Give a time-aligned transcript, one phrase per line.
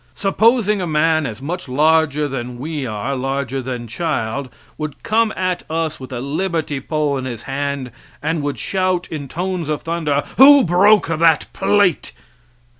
[0.15, 5.61] Supposing a man as much larger than we are, larger than child would come at
[5.69, 10.23] us with a liberty pole in his hand and would shout in tones of thunder,
[10.37, 12.13] "Who broke that plate?"